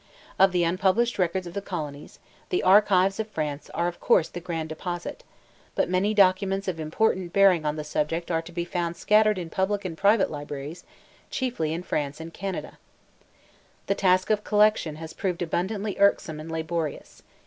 [0.39, 2.17] Of the unpublished records of the colonies,
[2.49, 5.23] the archives of France are of course the grand deposit;
[5.75, 9.51] but many documents of important bearing on the subject are to be found scattered in
[9.51, 10.85] public and private libraries,
[11.29, 12.79] chiefly in France and Canada.
[13.85, 17.21] The task of collection has proved abundantly irksome and laborious.